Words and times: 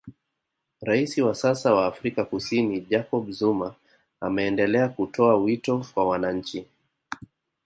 Raisi 0.81 1.21
wa 1.21 1.35
sasa 1.35 1.73
wa 1.73 1.85
Afrika 1.85 2.25
Kusini 2.25 2.81
Jacob 2.81 3.31
Zuma 3.31 3.75
ameendelea 4.21 4.89
kutoa 4.89 5.35
wito 5.35 5.85
kwa 5.93 6.07
wananchi 6.09 6.65